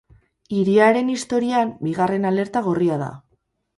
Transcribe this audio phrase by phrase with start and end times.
[0.59, 3.11] Hiriaren historian bigarren alerta gorria da.